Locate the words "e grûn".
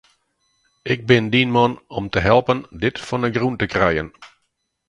3.23-3.55